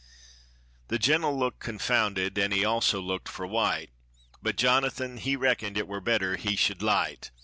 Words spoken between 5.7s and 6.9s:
it war better he should